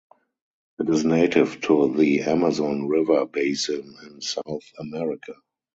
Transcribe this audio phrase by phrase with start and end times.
[0.79, 5.35] It is native to the Amazon River basin in South America.